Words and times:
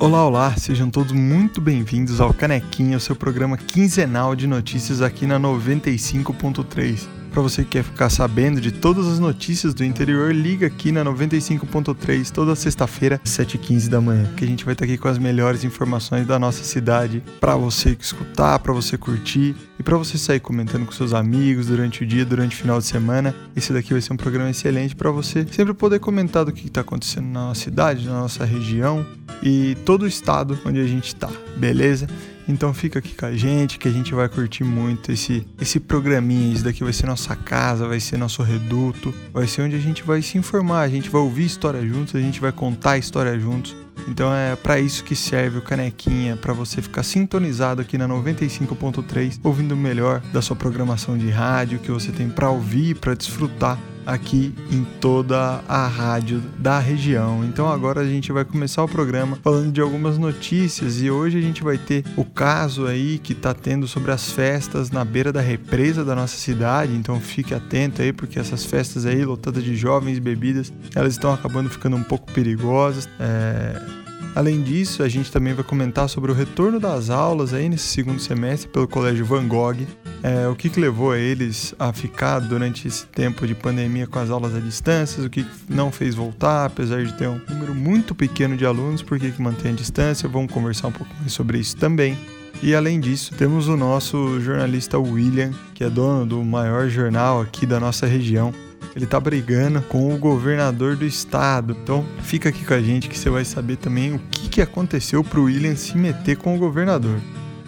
Olá, 0.00 0.26
olá, 0.26 0.56
sejam 0.56 0.88
todos 0.88 1.12
muito 1.12 1.60
bem-vindos 1.60 2.22
ao 2.22 2.32
Canequinha, 2.32 2.96
o 2.96 3.00
seu 3.00 3.14
programa 3.14 3.58
quinzenal 3.58 4.34
de 4.34 4.46
notícias 4.46 5.02
aqui 5.02 5.26
na 5.26 5.38
95.3. 5.38 7.19
Para 7.30 7.42
você 7.42 7.62
que 7.62 7.70
quer 7.70 7.84
ficar 7.84 8.10
sabendo 8.10 8.60
de 8.60 8.72
todas 8.72 9.06
as 9.06 9.20
notícias 9.20 9.72
do 9.72 9.84
interior, 9.84 10.34
liga 10.34 10.66
aqui 10.66 10.90
na 10.90 11.04
95.3 11.04 12.28
toda 12.30 12.56
sexta-feira, 12.56 13.20
7h15 13.24 13.88
da 13.88 14.00
manhã, 14.00 14.28
que 14.36 14.44
a 14.44 14.48
gente 14.48 14.64
vai 14.64 14.72
estar 14.72 14.84
aqui 14.84 14.98
com 14.98 15.06
as 15.06 15.16
melhores 15.16 15.62
informações 15.62 16.26
da 16.26 16.40
nossa 16.40 16.64
cidade 16.64 17.22
para 17.40 17.54
você 17.54 17.96
escutar, 17.98 18.58
para 18.58 18.72
você 18.72 18.98
curtir 18.98 19.54
e 19.78 19.82
para 19.82 19.96
você 19.96 20.18
sair 20.18 20.40
comentando 20.40 20.84
com 20.84 20.92
seus 20.92 21.14
amigos 21.14 21.68
durante 21.68 22.02
o 22.02 22.06
dia, 22.06 22.24
durante 22.24 22.56
o 22.56 22.58
final 22.58 22.80
de 22.80 22.86
semana. 22.86 23.32
Esse 23.54 23.72
daqui 23.72 23.92
vai 23.92 24.02
ser 24.02 24.12
um 24.12 24.16
programa 24.16 24.50
excelente 24.50 24.96
para 24.96 25.12
você 25.12 25.46
sempre 25.52 25.72
poder 25.72 26.00
comentar 26.00 26.44
do 26.44 26.52
que 26.52 26.66
está 26.66 26.80
acontecendo 26.80 27.26
na 27.26 27.46
nossa 27.46 27.60
cidade, 27.60 28.06
na 28.06 28.20
nossa 28.20 28.44
região 28.44 29.06
e 29.40 29.76
todo 29.86 30.02
o 30.02 30.06
estado 30.08 30.58
onde 30.66 30.80
a 30.80 30.86
gente 30.86 31.06
está, 31.06 31.30
beleza? 31.56 32.08
Então 32.50 32.74
fica 32.74 32.98
aqui 32.98 33.14
com 33.14 33.26
a 33.26 33.32
gente 33.32 33.78
que 33.78 33.86
a 33.86 33.90
gente 33.92 34.12
vai 34.12 34.28
curtir 34.28 34.64
muito 34.64 35.12
esse, 35.12 35.46
esse 35.60 35.78
programinha. 35.78 36.52
Isso 36.52 36.64
daqui 36.64 36.82
vai 36.82 36.92
ser 36.92 37.06
nossa 37.06 37.36
casa, 37.36 37.86
vai 37.86 38.00
ser 38.00 38.16
nosso 38.16 38.42
reduto, 38.42 39.14
vai 39.32 39.46
ser 39.46 39.62
onde 39.62 39.76
a 39.76 39.78
gente 39.78 40.02
vai 40.02 40.20
se 40.20 40.36
informar, 40.36 40.80
a 40.80 40.88
gente 40.88 41.08
vai 41.08 41.20
ouvir 41.20 41.44
história 41.44 41.80
juntos, 41.86 42.16
a 42.16 42.20
gente 42.20 42.40
vai 42.40 42.50
contar 42.50 42.98
história 42.98 43.38
juntos. 43.38 43.76
Então 44.08 44.34
é 44.34 44.56
para 44.56 44.80
isso 44.80 45.04
que 45.04 45.14
serve 45.14 45.58
o 45.58 45.62
Canequinha, 45.62 46.36
para 46.36 46.52
você 46.52 46.82
ficar 46.82 47.04
sintonizado 47.04 47.82
aqui 47.82 47.96
na 47.96 48.08
95.3, 48.08 49.38
ouvindo 49.44 49.72
o 49.72 49.76
melhor 49.76 50.20
da 50.32 50.42
sua 50.42 50.56
programação 50.56 51.16
de 51.16 51.30
rádio 51.30 51.78
que 51.78 51.92
você 51.92 52.10
tem 52.10 52.28
para 52.28 52.50
ouvir, 52.50 52.96
para 52.96 53.14
desfrutar 53.14 53.78
aqui 54.12 54.52
em 54.70 54.84
toda 55.00 55.62
a 55.68 55.86
rádio 55.86 56.42
da 56.58 56.78
região. 56.78 57.44
Então 57.44 57.70
agora 57.70 58.00
a 58.00 58.06
gente 58.06 58.32
vai 58.32 58.44
começar 58.44 58.82
o 58.82 58.88
programa 58.88 59.38
falando 59.42 59.72
de 59.72 59.80
algumas 59.80 60.18
notícias 60.18 61.00
e 61.00 61.10
hoje 61.10 61.38
a 61.38 61.40
gente 61.40 61.62
vai 61.62 61.78
ter 61.78 62.04
o 62.16 62.24
caso 62.24 62.86
aí 62.86 63.18
que 63.18 63.32
está 63.32 63.54
tendo 63.54 63.86
sobre 63.86 64.10
as 64.10 64.30
festas 64.32 64.90
na 64.90 65.04
beira 65.04 65.32
da 65.32 65.40
represa 65.40 66.04
da 66.04 66.14
nossa 66.14 66.36
cidade. 66.36 66.92
Então 66.94 67.20
fique 67.20 67.54
atento 67.54 68.02
aí 68.02 68.12
porque 68.12 68.38
essas 68.38 68.64
festas 68.64 69.06
aí 69.06 69.24
lotadas 69.24 69.62
de 69.62 69.76
jovens 69.76 70.18
e 70.18 70.20
bebidas, 70.20 70.72
elas 70.94 71.12
estão 71.12 71.32
acabando 71.32 71.70
ficando 71.70 71.96
um 71.96 72.02
pouco 72.02 72.32
perigosas. 72.32 73.08
É 73.18 74.00
Além 74.34 74.62
disso, 74.62 75.02
a 75.02 75.08
gente 75.08 75.30
também 75.30 75.52
vai 75.52 75.64
comentar 75.64 76.08
sobre 76.08 76.30
o 76.30 76.34
retorno 76.34 76.78
das 76.78 77.10
aulas 77.10 77.52
aí 77.52 77.68
nesse 77.68 77.88
segundo 77.88 78.20
semestre 78.20 78.68
pelo 78.68 78.86
Colégio 78.86 79.24
Van 79.24 79.46
Gogh, 79.46 79.86
é, 80.22 80.46
o 80.48 80.54
que, 80.54 80.68
que 80.68 80.78
levou 80.78 81.14
eles 81.14 81.74
a 81.78 81.92
ficar 81.92 82.40
durante 82.40 82.86
esse 82.86 83.06
tempo 83.06 83.46
de 83.46 83.54
pandemia 83.54 84.06
com 84.06 84.18
as 84.18 84.30
aulas 84.30 84.54
à 84.54 84.60
distância, 84.60 85.22
o 85.22 85.30
que 85.30 85.46
não 85.68 85.90
fez 85.90 86.14
voltar, 86.14 86.66
apesar 86.66 87.04
de 87.04 87.12
ter 87.14 87.28
um 87.28 87.40
número 87.48 87.74
muito 87.74 88.14
pequeno 88.14 88.56
de 88.56 88.66
alunos, 88.66 89.02
por 89.02 89.18
que, 89.18 89.30
que 89.30 89.40
mantém 89.40 89.72
a 89.72 89.74
distância, 89.74 90.28
vamos 90.28 90.52
conversar 90.52 90.88
um 90.88 90.92
pouco 90.92 91.12
mais 91.20 91.32
sobre 91.32 91.58
isso 91.58 91.76
também. 91.76 92.18
E 92.62 92.74
além 92.74 93.00
disso, 93.00 93.34
temos 93.34 93.68
o 93.68 93.76
nosso 93.76 94.40
jornalista 94.40 94.98
William, 94.98 95.52
que 95.74 95.82
é 95.82 95.88
dono 95.88 96.26
do 96.26 96.44
maior 96.44 96.88
jornal 96.88 97.40
aqui 97.40 97.64
da 97.64 97.80
nossa 97.80 98.06
região, 98.06 98.52
ele 98.94 99.06
tá 99.06 99.20
brigando 99.20 99.80
com 99.82 100.12
o 100.12 100.18
governador 100.18 100.96
do 100.96 101.06
estado. 101.06 101.76
Então, 101.82 102.04
fica 102.22 102.48
aqui 102.48 102.64
com 102.64 102.74
a 102.74 102.82
gente 102.82 103.08
que 103.08 103.16
você 103.16 103.30
vai 103.30 103.44
saber 103.44 103.76
também 103.76 104.14
o 104.14 104.18
que, 104.30 104.48
que 104.48 104.60
aconteceu 104.60 105.22
pro 105.22 105.44
William 105.44 105.76
se 105.76 105.96
meter 105.96 106.36
com 106.36 106.56
o 106.56 106.58
governador. 106.58 107.18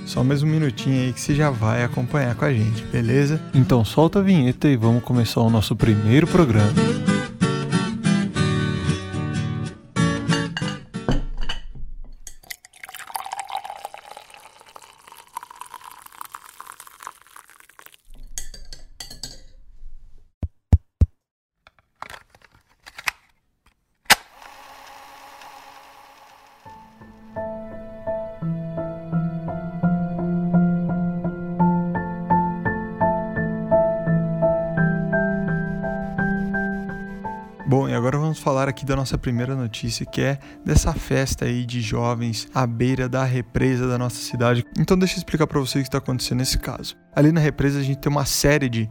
Só 0.04 0.22
mais 0.22 0.42
um 0.42 0.46
minutinho 0.46 1.00
aí 1.00 1.12
que 1.12 1.20
você 1.20 1.34
já 1.34 1.50
vai 1.50 1.84
acompanhar 1.84 2.34
com 2.34 2.44
a 2.44 2.52
gente, 2.52 2.84
beleza? 2.84 3.40
Então 3.54 3.84
solta 3.84 4.18
a 4.18 4.22
vinheta 4.22 4.68
e 4.68 4.76
vamos 4.76 5.02
começar 5.02 5.40
o 5.40 5.50
nosso 5.50 5.74
primeiro 5.74 6.26
programa. 6.26 6.91
Bom, 37.72 37.88
e 37.88 37.94
agora 37.94 38.18
vamos 38.18 38.38
falar 38.38 38.68
aqui 38.68 38.84
da 38.84 38.94
nossa 38.94 39.16
primeira 39.16 39.56
notícia, 39.56 40.04
que 40.04 40.20
é 40.20 40.38
dessa 40.62 40.92
festa 40.92 41.46
aí 41.46 41.64
de 41.64 41.80
jovens 41.80 42.46
à 42.54 42.66
beira 42.66 43.08
da 43.08 43.24
represa 43.24 43.88
da 43.88 43.96
nossa 43.96 44.16
cidade. 44.16 44.62
Então 44.78 44.94
deixa 44.94 45.14
eu 45.14 45.18
explicar 45.20 45.46
para 45.46 45.58
vocês 45.58 45.80
o 45.80 45.84
que 45.84 45.88
está 45.88 45.96
acontecendo 45.96 46.40
nesse 46.40 46.58
caso. 46.58 46.94
Ali 47.16 47.32
na 47.32 47.40
represa 47.40 47.78
a 47.78 47.82
gente 47.82 47.98
tem 47.98 48.12
uma 48.12 48.26
série 48.26 48.68
de, 48.68 48.90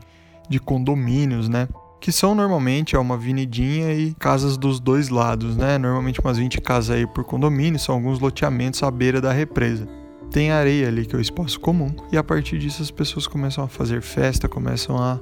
de 0.49 0.59
condomínios, 0.59 1.47
né? 1.47 1.67
Que 2.01 2.11
são 2.11 2.33
normalmente 2.33 2.95
é 2.95 2.99
uma 2.99 3.13
avenidinha 3.13 3.93
e 3.93 4.15
casas 4.15 4.57
dos 4.57 4.79
dois 4.79 5.09
lados, 5.09 5.55
né? 5.55 5.77
Normalmente 5.77 6.19
umas 6.19 6.39
20 6.39 6.59
casas 6.61 6.95
aí 6.95 7.05
por 7.05 7.23
condomínio, 7.23 7.79
são 7.79 7.93
alguns 7.93 8.19
loteamentos 8.19 8.81
à 8.81 8.89
beira 8.89 9.21
da 9.21 9.31
represa 9.31 9.87
tem 10.31 10.49
areia 10.49 10.87
ali, 10.87 11.05
que 11.05 11.13
é 11.13 11.19
o 11.19 11.21
espaço 11.21 11.59
comum, 11.59 11.93
e 12.09 12.17
a 12.17 12.23
partir 12.23 12.57
disso 12.57 12.81
as 12.81 12.89
pessoas 12.89 13.27
começam 13.27 13.65
a 13.65 13.67
fazer 13.67 14.01
festa, 14.01 14.47
começam 14.47 14.97
a 14.97 15.19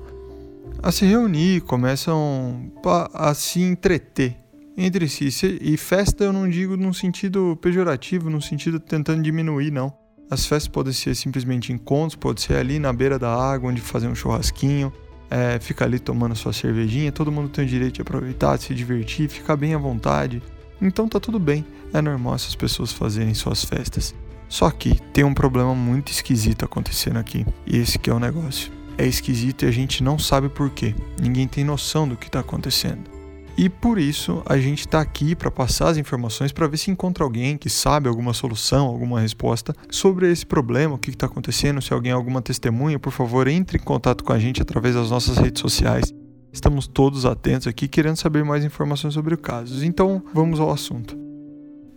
a 0.82 0.92
se 0.92 1.06
reunir, 1.06 1.62
começam 1.62 2.72
a 3.14 3.34
se 3.34 3.62
entreter 3.62 4.38
entre 4.78 5.08
si. 5.10 5.30
E 5.62 5.78
festa 5.78 6.24
eu 6.24 6.34
não 6.34 6.50
digo 6.50 6.78
num 6.78 6.94
sentido 6.94 7.58
pejorativo, 7.62 8.30
num 8.30 8.42
sentido 8.42 8.80
tentando 8.80 9.22
diminuir, 9.22 9.72
não. 9.72 9.94
As 10.32 10.46
festas 10.46 10.68
podem 10.68 10.94
ser 10.94 11.16
simplesmente 11.16 11.74
encontros, 11.74 12.16
pode 12.16 12.42
ser 12.42 12.56
ali 12.56 12.80
na 12.80 12.94
beira 12.94 13.18
da 13.18 13.34
água, 13.34 13.70
onde 13.70 13.82
fazer 13.82 14.08
um 14.08 14.16
churrasquinho, 14.16 14.94
é, 15.30 15.60
ficar 15.60 15.86
ali 15.86 16.00
tomando 16.00 16.36
sua 16.36 16.54
cervejinha, 16.54 17.12
todo 17.12 17.32
mundo 17.32 17.50
tem 17.50 17.66
o 17.66 17.68
direito 17.68 17.96
de 17.96 18.02
aproveitar, 18.02 18.58
de 18.58 18.66
se 18.66 18.76
divertir, 18.76 19.28
ficar 19.28 19.56
bem 19.56 19.74
à 19.74 19.78
vontade. 19.78 20.42
Então 20.82 21.10
tá 21.10 21.20
tudo 21.20 21.40
bem, 21.40 21.66
é 21.94 22.02
normal 22.02 22.36
essas 22.36 22.56
pessoas 22.56 22.92
fazerem 22.92 23.34
suas 23.34 23.64
festas. 23.64 24.14
Só 24.48 24.70
que 24.72 25.00
tem 25.12 25.24
um 25.24 25.34
problema 25.34 25.76
muito 25.76 26.12
esquisito 26.12 26.64
acontecendo 26.64 27.18
aqui, 27.18 27.46
e 27.66 27.78
esse 27.78 28.00
que 28.00 28.10
é 28.10 28.14
o 28.14 28.20
negócio 28.20 28.79
é 29.00 29.08
esquisito 29.08 29.64
e 29.64 29.68
a 29.68 29.72
gente 29.72 30.04
não 30.04 30.20
sabe 30.20 30.50
por 30.50 30.70
quê. 30.70 30.94
Ninguém 31.22 31.48
tem 31.48 31.64
noção 31.64 32.08
do 32.08 32.18
que 32.18 32.28
está 32.28 32.42
acontecendo. 32.42 33.10
E 33.58 33.70
por 33.70 33.98
isso 33.98 34.44
a 34.46 34.58
gente 34.58 34.82
está 34.82 35.02
aqui 35.02 35.36
para 35.36 35.50
passar 35.50 35.90
as 35.90 35.98
informações 35.98 36.52
para 36.52 36.68
ver 36.68 36.78
se 36.78 36.92
encontra 36.92 37.24
alguém 37.24 37.58
que 37.58 37.70
sabe 37.70 38.08
alguma 38.08 38.34
solução, 38.34 38.88
alguma 38.88 39.20
resposta 39.20 39.74
sobre 39.90 40.32
esse 40.32 40.46
problema, 40.46 40.96
o 40.96 40.98
que 40.98 41.10
está 41.10 41.26
acontecendo. 41.26 41.82
Se 41.82 41.94
alguém 41.94 42.12
alguma 42.12 42.42
testemunha, 42.42 43.00
por 43.00 43.12
favor, 43.12 43.48
entre 43.48 43.78
em 43.78 43.82
contato 43.82 44.24
com 44.24 44.34
a 44.34 44.40
gente 44.40 44.62
através 44.62 44.96
das 44.96 45.10
nossas 45.10 45.38
redes 45.38 45.62
sociais. 45.62 46.14
Estamos 46.52 46.88
todos 46.88 47.26
atentos 47.26 47.68
aqui 47.68 47.88
querendo 47.88 48.18
saber 48.18 48.44
mais 48.44 48.66
informações 48.66 49.14
sobre 49.14 49.34
o 49.34 49.38
caso. 49.38 49.86
Então 49.86 50.24
vamos 50.34 50.60
ao 50.60 50.72
assunto. 50.72 51.18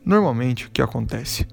Normalmente 0.05 0.67
o 0.67 0.71
que 0.71 0.83
acontece? 0.83 1.47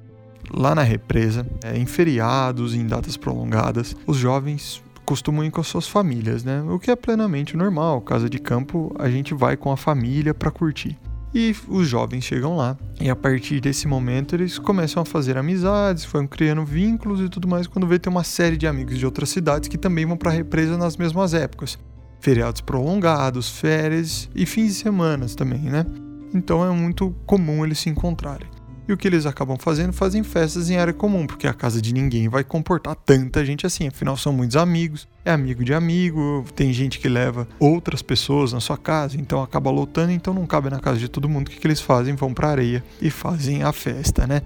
Lá 0.51 0.73
na 0.73 0.81
represa, 0.83 1.45
é, 1.63 1.77
em 1.77 1.85
feriados, 1.85 2.73
em 2.73 2.85
datas 2.85 3.15
prolongadas, 3.15 3.95
os 4.07 4.17
jovens 4.17 4.81
costumam 5.09 5.43
ir 5.43 5.49
com 5.49 5.59
as 5.59 5.65
suas 5.65 5.87
famílias, 5.87 6.43
né? 6.43 6.61
O 6.69 6.77
que 6.77 6.91
é 6.91 6.95
plenamente 6.95 7.57
normal. 7.57 7.99
Casa 7.99 8.29
de 8.29 8.37
campo, 8.37 8.95
a 8.99 9.09
gente 9.09 9.33
vai 9.33 9.57
com 9.57 9.71
a 9.71 9.75
família 9.75 10.35
para 10.35 10.51
curtir. 10.51 10.95
E 11.33 11.55
os 11.67 11.87
jovens 11.87 12.23
chegam 12.23 12.55
lá, 12.55 12.77
e 13.01 13.09
a 13.09 13.15
partir 13.15 13.59
desse 13.59 13.87
momento 13.87 14.35
eles 14.35 14.59
começam 14.59 15.01
a 15.01 15.05
fazer 15.05 15.35
amizades, 15.35 16.05
vão 16.05 16.27
criando 16.27 16.63
vínculos 16.63 17.21
e 17.21 17.27
tudo 17.27 17.47
mais. 17.47 17.65
Quando 17.65 17.87
vê, 17.87 17.97
tem 17.97 18.11
uma 18.11 18.23
série 18.23 18.55
de 18.55 18.67
amigos 18.67 18.99
de 18.99 19.05
outras 19.05 19.29
cidades 19.29 19.67
que 19.67 19.79
também 19.79 20.05
vão 20.05 20.15
para 20.15 20.29
a 20.29 20.33
represa 20.33 20.77
nas 20.77 20.95
mesmas 20.95 21.33
épocas. 21.33 21.79
Feriados 22.19 22.61
prolongados, 22.61 23.49
férias 23.49 24.29
e 24.35 24.45
fins 24.45 24.67
de 24.67 24.73
semana 24.75 25.25
também, 25.35 25.61
né? 25.61 25.87
Então 26.35 26.63
é 26.63 26.69
muito 26.69 27.15
comum 27.25 27.65
eles 27.65 27.79
se 27.79 27.89
encontrarem. 27.89 28.47
E 28.89 28.91
o 28.91 28.97
que 28.97 29.07
eles 29.07 29.27
acabam 29.27 29.55
fazendo? 29.55 29.93
Fazem 29.93 30.23
festas 30.23 30.67
em 30.67 30.77
área 30.77 30.91
comum, 30.91 31.27
porque 31.27 31.45
a 31.45 31.53
casa 31.53 31.79
de 31.79 31.93
ninguém 31.93 32.27
vai 32.27 32.43
comportar 32.43 32.95
tanta 32.95 33.45
gente 33.45 33.63
assim. 33.63 33.87
Afinal, 33.87 34.17
são 34.17 34.33
muitos 34.33 34.57
amigos, 34.57 35.07
é 35.23 35.29
amigo 35.29 35.63
de 35.63 35.75
amigo, 35.75 36.43
tem 36.55 36.73
gente 36.73 36.97
que 36.97 37.07
leva 37.07 37.47
outras 37.59 38.01
pessoas 38.01 38.51
na 38.51 38.59
sua 38.59 38.79
casa, 38.79 39.15
então 39.15 39.43
acaba 39.43 39.69
lotando, 39.69 40.11
então 40.11 40.33
não 40.33 40.47
cabe 40.47 40.71
na 40.71 40.79
casa 40.79 40.97
de 40.97 41.07
todo 41.07 41.29
mundo. 41.29 41.49
O 41.49 41.51
que, 41.51 41.59
que 41.59 41.67
eles 41.67 41.79
fazem? 41.79 42.15
Vão 42.15 42.33
pra 42.33 42.49
areia 42.49 42.83
e 42.99 43.11
fazem 43.11 43.61
a 43.61 43.71
festa, 43.71 44.25
né? 44.25 44.41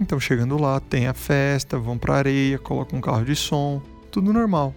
Então, 0.00 0.18
chegando 0.18 0.60
lá, 0.60 0.80
tem 0.80 1.06
a 1.06 1.14
festa, 1.14 1.78
vão 1.78 1.96
pra 1.96 2.16
areia, 2.16 2.58
colocam 2.58 2.98
um 2.98 3.00
carro 3.00 3.24
de 3.24 3.36
som, 3.36 3.80
tudo 4.10 4.32
normal. 4.32 4.74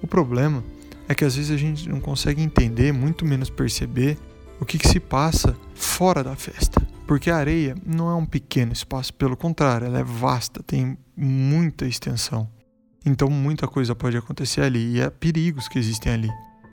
O 0.00 0.06
problema 0.06 0.64
é 1.06 1.14
que 1.14 1.26
às 1.26 1.36
vezes 1.36 1.50
a 1.50 1.58
gente 1.58 1.86
não 1.90 2.00
consegue 2.00 2.40
entender, 2.40 2.90
muito 2.90 3.22
menos 3.22 3.50
perceber, 3.50 4.16
o 4.60 4.64
que, 4.64 4.78
que 4.78 4.88
se 4.88 5.00
passa 5.00 5.56
fora 5.74 6.22
da 6.22 6.34
festa. 6.34 6.80
Porque 7.06 7.30
a 7.30 7.36
areia 7.36 7.74
não 7.84 8.10
é 8.10 8.14
um 8.14 8.26
pequeno 8.26 8.72
espaço, 8.72 9.14
pelo 9.14 9.36
contrário, 9.36 9.86
ela 9.86 10.00
é 10.00 10.04
vasta, 10.04 10.62
tem 10.62 10.98
muita 11.16 11.86
extensão. 11.86 12.48
Então 13.04 13.30
muita 13.30 13.68
coisa 13.68 13.94
pode 13.94 14.16
acontecer 14.16 14.62
ali 14.62 14.96
e 14.96 15.02
há 15.02 15.10
perigos 15.10 15.68
que 15.68 15.78
existem 15.78 16.12
ali. 16.12 16.30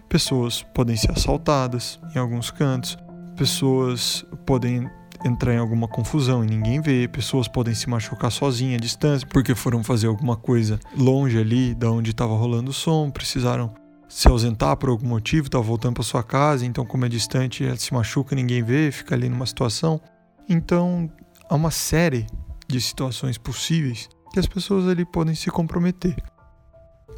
Pessoas 0.09 0.63
podem 0.73 0.95
ser 0.95 1.11
assaltadas 1.11 1.99
em 2.15 2.19
alguns 2.19 2.49
cantos, 2.49 2.97
pessoas 3.35 4.25
podem 4.45 4.89
entrar 5.23 5.53
em 5.53 5.57
alguma 5.57 5.87
confusão 5.87 6.43
e 6.43 6.47
ninguém 6.47 6.81
vê, 6.81 7.07
pessoas 7.07 7.47
podem 7.47 7.73
se 7.73 7.89
machucar 7.89 8.31
sozinha 8.31 8.77
à 8.77 8.79
distância 8.79 9.27
porque 9.27 9.55
foram 9.55 9.83
fazer 9.83 10.07
alguma 10.07 10.35
coisa 10.35 10.79
longe 10.97 11.37
ali 11.37 11.73
da 11.73 11.89
onde 11.91 12.11
estava 12.11 12.33
rolando 12.35 12.71
o 12.71 12.73
som, 12.73 13.09
precisaram 13.09 13.73
se 14.13 14.27
ausentar 14.27 14.77
por 14.77 14.89
algum 14.89 15.07
motivo, 15.07 15.49
tá 15.49 15.57
voltando 15.57 15.95
para 15.95 16.03
sua 16.03 16.21
casa, 16.21 16.63
então 16.67 16.85
como 16.85 17.03
é 17.03 17.09
distante, 17.09 17.65
ela 17.65 17.75
se 17.75 17.91
machuca, 17.91 18.35
ninguém 18.35 18.61
vê, 18.61 18.91
fica 18.91 19.15
ali 19.15 19.27
numa 19.27 19.45
situação. 19.47 19.99
Então, 20.47 21.11
há 21.49 21.55
uma 21.55 21.71
série 21.71 22.27
de 22.67 22.79
situações 22.79 23.39
possíveis 23.39 24.07
que 24.31 24.39
as 24.39 24.45
pessoas 24.45 24.87
ali 24.87 25.03
podem 25.03 25.33
se 25.33 25.49
comprometer. 25.49 26.15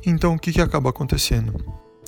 Então, 0.06 0.36
o 0.36 0.40
que, 0.40 0.54
que 0.54 0.62
acaba 0.62 0.90
acontecendo? 0.90 1.54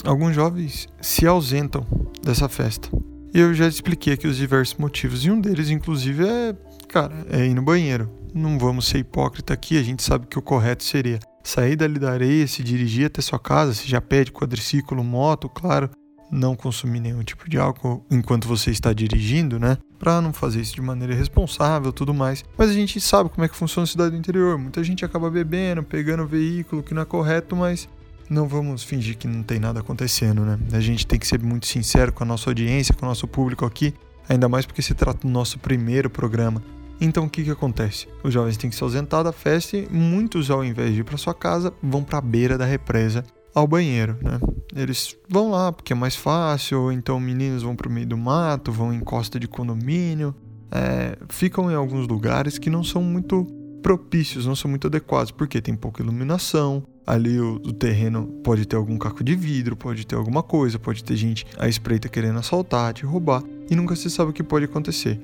Alguns 0.05 0.33
jovens 0.33 0.87
se 1.01 1.27
ausentam 1.27 1.85
dessa 2.23 2.47
festa. 2.47 2.89
E 3.33 3.39
eu 3.39 3.53
já 3.53 3.67
expliquei 3.67 4.13
aqui 4.13 4.25
os 4.25 4.37
diversos 4.37 4.77
motivos, 4.77 5.25
e 5.25 5.29
um 5.29 5.41
deles, 5.41 5.69
inclusive, 5.69 6.25
é, 6.25 6.55
cara, 6.87 7.13
é 7.29 7.45
ir 7.45 7.53
no 7.53 7.61
banheiro. 7.61 8.09
Não 8.33 8.57
vamos 8.57 8.87
ser 8.87 8.99
hipócrita 8.99 9.53
aqui, 9.53 9.77
a 9.77 9.83
gente 9.83 10.01
sabe 10.01 10.27
que 10.27 10.39
o 10.39 10.41
correto 10.41 10.85
seria 10.85 11.19
sair 11.47 11.75
dali 11.77 11.97
da 11.97 12.11
areia, 12.11 12.45
se 12.45 12.61
dirigir 12.61 13.05
até 13.05 13.21
sua 13.21 13.39
casa, 13.39 13.73
se 13.73 13.87
já 13.87 14.01
pede 14.01 14.31
quadriciclo, 14.31 15.01
moto, 15.03 15.47
claro, 15.47 15.89
não 16.29 16.57
consumir 16.57 16.99
nenhum 16.99 17.23
tipo 17.23 17.49
de 17.49 17.57
álcool 17.57 18.05
enquanto 18.11 18.47
você 18.47 18.69
está 18.69 18.91
dirigindo, 18.91 19.57
né? 19.57 19.77
Para 19.97 20.19
não 20.19 20.33
fazer 20.33 20.59
isso 20.59 20.75
de 20.75 20.81
maneira 20.81 21.15
responsável, 21.15 21.93
tudo 21.93 22.13
mais. 22.13 22.43
Mas 22.57 22.69
a 22.69 22.73
gente 22.73 22.99
sabe 22.99 23.29
como 23.29 23.45
é 23.45 23.47
que 23.47 23.55
funciona 23.55 23.85
a 23.85 23.87
cidade 23.87 24.11
do 24.11 24.17
interior. 24.17 24.57
Muita 24.57 24.83
gente 24.83 25.05
acaba 25.05 25.29
bebendo, 25.29 25.83
pegando 25.83 26.23
o 26.23 26.27
veículo 26.27 26.83
que 26.83 26.93
não 26.93 27.01
é 27.01 27.05
correto, 27.05 27.55
mas 27.55 27.87
não 28.29 28.45
vamos 28.45 28.83
fingir 28.83 29.17
que 29.17 29.27
não 29.27 29.41
tem 29.41 29.57
nada 29.57 29.79
acontecendo, 29.79 30.41
né? 30.41 30.59
A 30.73 30.81
gente 30.81 31.07
tem 31.07 31.17
que 31.17 31.25
ser 31.25 31.41
muito 31.41 31.65
sincero 31.65 32.11
com 32.11 32.23
a 32.23 32.27
nossa 32.27 32.49
audiência, 32.49 32.93
com 32.93 33.05
o 33.05 33.09
nosso 33.09 33.25
público 33.25 33.65
aqui, 33.65 33.93
ainda 34.27 34.49
mais 34.49 34.65
porque 34.65 34.81
se 34.81 34.93
trata 34.93 35.25
do 35.25 35.31
nosso 35.31 35.57
primeiro 35.59 36.09
programa. 36.09 36.61
Então 36.99 37.25
o 37.25 37.29
que, 37.29 37.43
que 37.43 37.51
acontece? 37.51 38.07
Os 38.23 38.33
jovens 38.33 38.57
têm 38.57 38.69
que 38.69 38.75
se 38.75 38.83
ausentar 38.83 39.23
da 39.23 39.31
festa 39.31 39.77
e 39.77 39.87
muitos, 39.89 40.49
ao 40.49 40.63
invés 40.63 40.93
de 40.93 41.01
ir 41.01 41.03
para 41.03 41.17
sua 41.17 41.33
casa, 41.33 41.73
vão 41.81 42.03
para 42.03 42.17
a 42.17 42.21
beira 42.21 42.57
da 42.57 42.65
represa 42.65 43.23
ao 43.53 43.67
banheiro, 43.67 44.17
né? 44.21 44.39
Eles 44.75 45.15
vão 45.27 45.51
lá 45.51 45.71
porque 45.71 45.93
é 45.93 45.95
mais 45.95 46.15
fácil, 46.15 46.81
ou 46.81 46.91
então 46.91 47.19
meninos 47.19 47.63
vão 47.63 47.75
para 47.75 47.87
o 47.87 47.91
meio 47.91 48.05
do 48.05 48.17
mato, 48.17 48.71
vão 48.71 48.93
em 48.93 48.99
costa 48.99 49.39
de 49.39 49.47
condomínio, 49.47 50.35
é, 50.71 51.17
ficam 51.29 51.71
em 51.71 51.75
alguns 51.75 52.07
lugares 52.07 52.57
que 52.57 52.69
não 52.69 52.83
são 52.83 53.01
muito 53.01 53.45
propícios, 53.81 54.45
não 54.45 54.55
são 54.55 54.69
muito 54.69 54.87
adequados, 54.87 55.31
porque 55.31 55.61
tem 55.61 55.75
pouca 55.75 56.03
iluminação, 56.03 56.83
ali 57.05 57.39
o, 57.39 57.55
o, 57.55 57.71
terreno 57.71 58.27
pode 58.43 58.65
ter 58.65 58.75
algum 58.75 58.97
caco 58.97 59.23
de 59.23 59.35
vidro, 59.35 59.75
pode 59.75 60.05
ter 60.05 60.15
alguma 60.15 60.43
coisa, 60.43 60.77
pode 60.77 61.03
ter 61.03 61.15
gente 61.15 61.45
à 61.57 61.67
espreita 61.67 62.09
querendo 62.09 62.37
assaltar, 62.37 62.93
te 62.93 63.05
roubar, 63.05 63.41
e 63.69 63.75
nunca 63.75 63.95
se 63.95 64.09
sabe 64.09 64.31
o 64.31 64.33
que 64.33 64.43
pode 64.43 64.65
acontecer. 64.65 65.19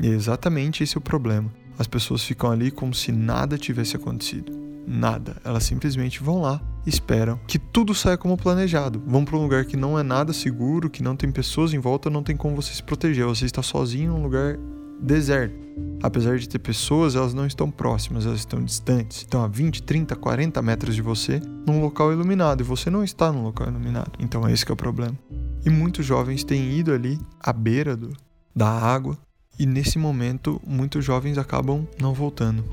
E 0.00 0.08
é 0.08 0.10
exatamente 0.10 0.82
esse 0.82 0.98
o 0.98 1.00
problema. 1.00 1.52
As 1.78 1.86
pessoas 1.86 2.22
ficam 2.22 2.50
ali 2.50 2.70
como 2.70 2.94
se 2.94 3.12
nada 3.12 3.58
tivesse 3.58 3.96
acontecido. 3.96 4.52
Nada. 4.86 5.36
Elas 5.44 5.64
simplesmente 5.64 6.22
vão 6.22 6.40
lá, 6.40 6.60
esperam 6.86 7.40
que 7.46 7.58
tudo 7.58 7.94
saia 7.94 8.16
como 8.16 8.36
planejado. 8.36 9.02
Vão 9.06 9.24
para 9.24 9.36
um 9.36 9.42
lugar 9.42 9.64
que 9.64 9.76
não 9.76 9.98
é 9.98 10.02
nada 10.02 10.32
seguro, 10.32 10.88
que 10.88 11.02
não 11.02 11.16
tem 11.16 11.30
pessoas 11.30 11.74
em 11.74 11.78
volta, 11.78 12.08
não 12.08 12.22
tem 12.22 12.36
como 12.36 12.54
você 12.56 12.72
se 12.72 12.82
proteger. 12.82 13.26
Você 13.26 13.44
está 13.46 13.62
sozinho 13.62 14.12
num 14.12 14.22
lugar 14.22 14.56
deserto. 15.00 15.66
Apesar 16.02 16.38
de 16.38 16.48
ter 16.48 16.58
pessoas, 16.58 17.16
elas 17.16 17.34
não 17.34 17.46
estão 17.46 17.70
próximas, 17.70 18.24
elas 18.24 18.38
estão 18.38 18.62
distantes. 18.62 19.18
Estão 19.18 19.42
a 19.42 19.48
20, 19.48 19.82
30, 19.82 20.14
40 20.16 20.62
metros 20.62 20.94
de 20.94 21.02
você, 21.02 21.40
num 21.66 21.80
local 21.80 22.12
iluminado, 22.12 22.62
e 22.62 22.64
você 22.64 22.88
não 22.88 23.04
está 23.04 23.32
num 23.32 23.42
local 23.42 23.68
iluminado. 23.68 24.12
Então 24.18 24.46
é 24.46 24.52
esse 24.52 24.64
que 24.64 24.72
é 24.72 24.74
o 24.74 24.76
problema. 24.76 25.18
E 25.64 25.70
muitos 25.70 26.06
jovens 26.06 26.44
têm 26.44 26.78
ido 26.78 26.92
ali 26.92 27.18
à 27.40 27.52
beira 27.52 27.96
do, 27.96 28.12
da 28.54 28.68
água, 28.68 29.18
e 29.58 29.64
nesse 29.64 29.98
momento, 29.98 30.60
muitos 30.66 31.04
jovens 31.04 31.38
acabam 31.38 31.86
não 32.00 32.12
voltando. 32.12 32.64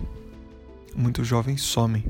Muitos 0.96 1.28
jovens 1.28 1.62
somem. 1.62 2.04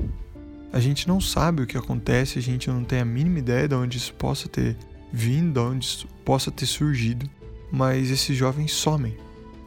A 0.72 0.80
gente 0.80 1.06
não 1.06 1.20
sabe 1.20 1.62
o 1.62 1.66
que 1.66 1.78
acontece, 1.78 2.38
a 2.38 2.42
gente 2.42 2.68
não 2.68 2.82
tem 2.82 3.00
a 3.00 3.04
mínima 3.04 3.38
ideia 3.38 3.68
de 3.68 3.74
onde 3.74 3.96
isso 3.96 4.12
possa 4.14 4.48
ter 4.48 4.76
vindo, 5.12 5.52
de 5.52 5.60
onde 5.60 5.84
isso 5.86 6.08
possa 6.24 6.50
ter 6.50 6.66
surgido, 6.66 7.30
mas 7.70 8.10
esses 8.10 8.36
jovens 8.36 8.72
somem. 8.72 9.16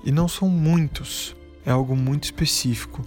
E 0.04 0.12
não 0.12 0.28
são 0.28 0.50
muitos, 0.50 1.36
é 1.66 1.72
algo 1.72 1.96
muito 1.96 2.26
específico. 2.26 3.02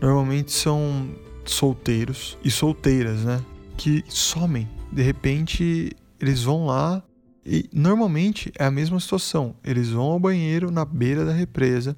Normalmente 0.00 0.50
são 0.50 1.10
solteiros 1.44 2.38
e 2.42 2.50
solteiras, 2.50 3.24
né? 3.24 3.42
Que 3.76 4.02
somem. 4.08 4.68
De 4.90 5.02
repente, 5.02 5.92
eles 6.18 6.42
vão 6.42 6.66
lá 6.66 7.02
e 7.44 7.68
normalmente 7.72 8.52
é 8.58 8.64
a 8.64 8.70
mesma 8.70 8.98
situação. 9.00 9.56
Eles 9.64 9.90
vão 9.90 10.04
ao 10.04 10.20
banheiro 10.20 10.70
na 10.70 10.84
beira 10.84 11.24
da 11.24 11.32
represa 11.32 11.96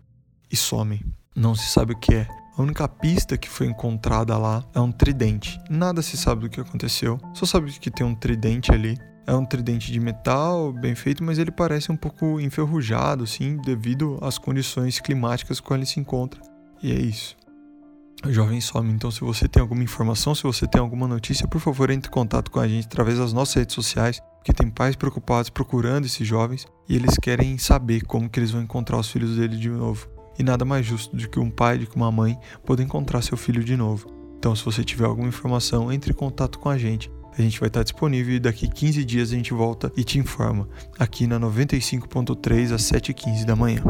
e 0.50 0.56
somem. 0.56 1.04
Não 1.36 1.54
se 1.54 1.70
sabe 1.70 1.92
o 1.92 1.98
que 1.98 2.14
é. 2.14 2.28
A 2.56 2.62
única 2.62 2.86
pista 2.88 3.36
que 3.36 3.48
foi 3.48 3.66
encontrada 3.66 4.38
lá 4.38 4.64
é 4.72 4.80
um 4.80 4.92
tridente. 4.92 5.60
Nada 5.68 6.00
se 6.02 6.16
sabe 6.16 6.42
do 6.42 6.48
que 6.48 6.60
aconteceu. 6.60 7.20
Só 7.34 7.44
sabe 7.44 7.72
que 7.72 7.90
tem 7.90 8.06
um 8.06 8.14
tridente 8.14 8.72
ali. 8.72 8.96
É 9.26 9.34
um 9.34 9.44
tridente 9.44 9.90
de 9.90 9.98
metal, 9.98 10.72
bem 10.72 10.94
feito, 10.94 11.24
mas 11.24 11.38
ele 11.38 11.50
parece 11.50 11.90
um 11.90 11.96
pouco 11.96 12.38
enferrujado, 12.38 13.24
assim, 13.24 13.56
devido 13.56 14.18
às 14.20 14.36
condições 14.38 15.00
climáticas 15.00 15.60
com 15.60 15.74
ele 15.74 15.86
se 15.86 15.98
encontra. 15.98 16.40
E 16.82 16.92
é 16.92 16.98
isso. 16.98 17.34
O 18.24 18.30
jovem 18.30 18.60
some. 18.60 18.92
Então, 18.92 19.10
se 19.10 19.20
você 19.20 19.48
tem 19.48 19.60
alguma 19.60 19.82
informação, 19.82 20.34
se 20.34 20.42
você 20.42 20.66
tem 20.66 20.80
alguma 20.80 21.08
notícia, 21.08 21.48
por 21.48 21.60
favor, 21.60 21.90
entre 21.90 22.08
em 22.08 22.12
contato 22.12 22.50
com 22.50 22.60
a 22.60 22.68
gente 22.68 22.86
através 22.86 23.18
das 23.18 23.32
nossas 23.32 23.54
redes 23.54 23.74
sociais 23.74 24.20
porque 24.44 24.52
tem 24.52 24.68
pais 24.68 24.94
preocupados 24.94 25.48
procurando 25.48 26.04
esses 26.04 26.28
jovens 26.28 26.66
e 26.86 26.94
eles 26.94 27.16
querem 27.16 27.56
saber 27.56 28.02
como 28.02 28.28
que 28.28 28.38
eles 28.38 28.50
vão 28.50 28.60
encontrar 28.60 28.98
os 28.98 29.10
filhos 29.10 29.36
dele 29.38 29.56
de 29.56 29.70
novo. 29.70 30.06
E 30.38 30.42
nada 30.42 30.66
mais 30.66 30.84
justo 30.84 31.16
do 31.16 31.26
que 31.26 31.40
um 31.40 31.50
pai, 31.50 31.78
do 31.78 31.86
que 31.86 31.96
uma 31.96 32.12
mãe 32.12 32.38
poder 32.62 32.82
encontrar 32.82 33.22
seu 33.22 33.38
filho 33.38 33.64
de 33.64 33.74
novo. 33.74 34.06
Então, 34.38 34.54
se 34.54 34.62
você 34.62 34.84
tiver 34.84 35.06
alguma 35.06 35.28
informação, 35.28 35.90
entre 35.90 36.12
em 36.12 36.14
contato 36.14 36.58
com 36.58 36.68
a 36.68 36.76
gente. 36.76 37.10
A 37.38 37.40
gente 37.40 37.58
vai 37.58 37.68
estar 37.68 37.82
disponível 37.82 38.34
e 38.34 38.38
daqui 38.38 38.68
15 38.68 39.02
dias 39.02 39.32
a 39.32 39.34
gente 39.34 39.54
volta 39.54 39.90
e 39.96 40.04
te 40.04 40.18
informa 40.18 40.68
aqui 40.98 41.26
na 41.26 41.40
95.3 41.40 42.72
às 42.72 42.82
7h15 42.82 43.46
da 43.46 43.56
manhã. 43.56 43.82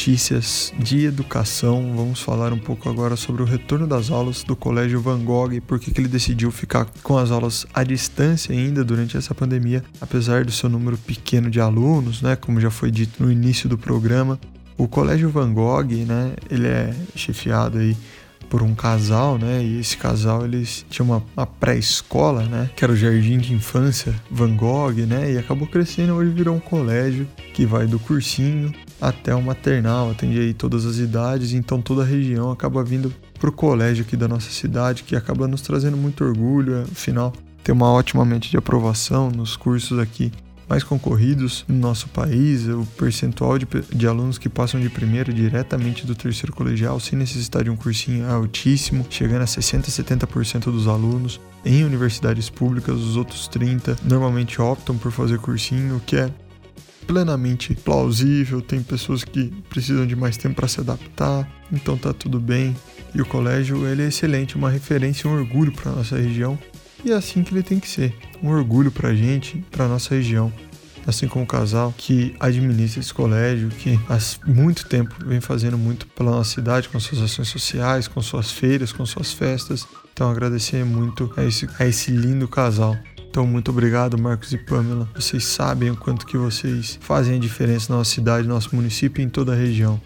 Notícias 0.00 0.72
de 0.78 1.04
educação. 1.04 1.92
Vamos 1.94 2.22
falar 2.22 2.54
um 2.54 2.58
pouco 2.58 2.88
agora 2.88 3.16
sobre 3.16 3.42
o 3.42 3.44
retorno 3.44 3.86
das 3.86 4.10
aulas 4.10 4.42
do 4.42 4.56
Colégio 4.56 4.98
Van 4.98 5.22
Gogh 5.22 5.52
e 5.52 5.60
por 5.60 5.78
que 5.78 5.92
ele 6.00 6.08
decidiu 6.08 6.50
ficar 6.50 6.86
com 7.02 7.18
as 7.18 7.30
aulas 7.30 7.66
à 7.74 7.84
distância 7.84 8.54
ainda 8.54 8.82
durante 8.82 9.18
essa 9.18 9.34
pandemia, 9.34 9.84
apesar 10.00 10.42
do 10.42 10.50
seu 10.50 10.70
número 10.70 10.96
pequeno 10.96 11.50
de 11.50 11.60
alunos, 11.60 12.22
né, 12.22 12.34
como 12.34 12.58
já 12.58 12.70
foi 12.70 12.90
dito 12.90 13.22
no 13.22 13.30
início 13.30 13.68
do 13.68 13.76
programa. 13.76 14.40
O 14.78 14.88
Colégio 14.88 15.28
Van 15.28 15.52
Gogh, 15.52 15.92
né, 16.06 16.32
ele 16.50 16.66
é 16.66 16.94
chefiado 17.14 17.76
aí 17.76 17.94
por 18.48 18.62
um 18.62 18.74
casal, 18.74 19.38
né? 19.38 19.62
E 19.62 19.78
esse 19.78 19.96
casal 19.96 20.44
eles 20.44 20.84
tinham 20.90 21.08
uma, 21.08 21.22
uma 21.36 21.46
pré-escola, 21.46 22.42
né? 22.44 22.68
Que 22.74 22.84
era 22.84 22.92
o 22.92 22.96
Jardim 22.96 23.38
de 23.38 23.54
Infância 23.54 24.12
Van 24.28 24.56
Gogh, 24.56 25.06
né? 25.06 25.30
E 25.30 25.38
acabou 25.38 25.68
crescendo, 25.68 26.14
hoje 26.14 26.32
virou 26.32 26.56
um 26.56 26.60
colégio 26.60 27.28
que 27.52 27.64
vai 27.64 27.86
do 27.86 28.00
cursinho 28.00 28.74
até 29.00 29.34
o 29.34 29.42
maternal, 29.42 30.10
atende 30.10 30.38
aí 30.38 30.52
todas 30.52 30.84
as 30.84 30.98
idades, 30.98 31.52
então 31.52 31.80
toda 31.80 32.02
a 32.02 32.06
região 32.06 32.50
acaba 32.50 32.84
vindo 32.84 33.12
pro 33.38 33.52
colégio 33.52 34.04
aqui 34.04 34.16
da 34.16 34.28
nossa 34.28 34.50
cidade, 34.50 35.02
que 35.02 35.16
acaba 35.16 35.48
nos 35.48 35.62
trazendo 35.62 35.96
muito 35.96 36.24
orgulho, 36.24 36.82
afinal 36.82 37.32
tem 37.62 37.74
uma 37.74 37.90
ótima 37.92 38.24
mente 38.24 38.50
de 38.50 38.56
aprovação 38.56 39.30
nos 39.30 39.56
cursos 39.56 39.98
aqui 39.98 40.32
mais 40.70 40.84
concorridos 40.84 41.64
no 41.66 41.74
nosso 41.74 42.08
país, 42.10 42.68
o 42.68 42.86
percentual 42.96 43.58
de, 43.58 43.66
de 43.92 44.06
alunos 44.06 44.38
que 44.38 44.48
passam 44.48 44.80
de 44.80 44.88
primeiro 44.88 45.34
diretamente 45.34 46.06
do 46.06 46.14
terceiro 46.14 46.52
colegial 46.52 47.00
sem 47.00 47.18
necessitar 47.18 47.64
de 47.64 47.70
um 47.70 47.74
cursinho 47.74 48.24
é 48.24 48.30
altíssimo, 48.30 49.04
chegando 49.10 49.42
a 49.42 49.48
60, 49.48 49.90
70% 49.90 50.66
dos 50.66 50.86
alunos. 50.86 51.40
Em 51.64 51.82
universidades 51.82 52.48
públicas, 52.48 52.94
os 52.94 53.16
outros 53.16 53.48
30 53.48 53.96
normalmente 54.04 54.62
optam 54.62 54.96
por 54.96 55.10
fazer 55.10 55.38
cursinho, 55.38 55.96
o 55.96 56.00
que 56.00 56.14
é 56.14 56.30
plenamente 57.10 57.74
plausível. 57.74 58.62
Tem 58.62 58.80
pessoas 58.80 59.24
que 59.24 59.52
precisam 59.68 60.06
de 60.06 60.14
mais 60.14 60.36
tempo 60.36 60.54
para 60.54 60.68
se 60.68 60.78
adaptar, 60.78 61.48
então 61.72 61.98
tá 61.98 62.14
tudo 62.14 62.38
bem. 62.38 62.76
E 63.12 63.20
o 63.20 63.26
colégio 63.26 63.84
ele 63.86 64.02
é 64.02 64.06
excelente, 64.06 64.54
uma 64.54 64.70
referência, 64.70 65.28
um 65.28 65.34
orgulho 65.34 65.72
para 65.72 65.90
nossa 65.90 66.16
região. 66.16 66.56
E 67.04 67.10
é 67.10 67.14
assim 67.14 67.42
que 67.42 67.52
ele 67.52 67.64
tem 67.64 67.80
que 67.80 67.88
ser, 67.88 68.14
um 68.40 68.50
orgulho 68.50 68.92
para 68.92 69.08
a 69.08 69.14
gente, 69.14 69.64
para 69.70 69.88
nossa 69.88 70.14
região. 70.14 70.52
assim 71.06 71.26
como 71.26 71.44
o 71.44 71.48
casal 71.48 71.92
que 71.96 72.36
administra 72.38 73.00
esse 73.00 73.12
colégio, 73.12 73.70
que 73.70 73.98
há 74.08 74.18
muito 74.46 74.86
tempo 74.86 75.14
vem 75.26 75.40
fazendo 75.40 75.76
muito 75.76 76.06
pela 76.08 76.30
nossa 76.30 76.54
cidade, 76.54 76.88
com 76.88 77.00
suas 77.00 77.22
ações 77.22 77.48
sociais, 77.48 78.06
com 78.06 78.20
suas 78.22 78.52
feiras, 78.52 78.92
com 78.92 79.04
suas 79.04 79.32
festas. 79.32 79.86
Então 80.12 80.30
agradecer 80.30 80.84
muito 80.84 81.32
a 81.36 81.44
esse, 81.44 81.68
a 81.78 81.86
esse 81.86 82.10
lindo 82.12 82.46
casal. 82.46 82.96
Então, 83.30 83.46
muito 83.46 83.70
obrigado, 83.70 84.18
Marcos 84.18 84.52
e 84.52 84.58
Pamela. 84.58 85.08
Vocês 85.14 85.44
sabem 85.44 85.88
o 85.88 85.96
quanto 85.96 86.26
que 86.26 86.36
vocês 86.36 86.98
fazem 87.00 87.36
a 87.36 87.38
diferença 87.38 87.92
na 87.92 87.98
nossa 87.98 88.10
cidade, 88.10 88.48
no 88.48 88.54
nosso 88.54 88.74
município 88.74 89.22
e 89.22 89.24
em 89.24 89.28
toda 89.28 89.52
a 89.52 89.56
região. 89.56 90.00